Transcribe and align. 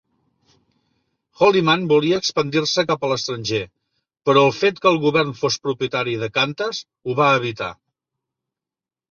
Holyman 1.41 1.83
volia 1.91 2.19
expandir-se 2.23 2.85
cap 2.93 3.05
a 3.05 3.09
l'estranger, 3.11 3.61
però 4.31 4.43
el 4.49 4.57
fet 4.63 4.81
que 4.87 4.91
el 4.93 4.99
govern 5.05 5.35
fos 5.43 5.59
propietari 5.69 6.17
de 6.25 6.33
Qantas 6.41 6.83
ho 7.05 7.19
va 7.23 7.31
evitar. 7.45 7.71